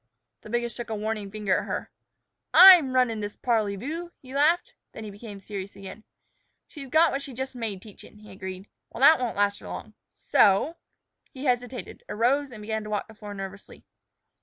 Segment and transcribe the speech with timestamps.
[0.41, 1.91] The biggest shook a warning finger at her.
[2.55, 4.73] "I'm runnin' this parley voo," he laughed.
[4.93, 6.03] Then he became serious again.
[6.65, 8.67] "She's got what she's jus' made teachin'," he agreed.
[8.89, 9.93] "Well, that won't last her long.
[10.09, 10.77] So"
[11.35, 13.85] He hesitated, arose, and began to walk the floor nervously.